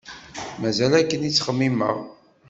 Mazal 0.61 0.93
akken 0.99 1.21
i 1.23 1.31
ttxemmimeɣ. 1.31 1.97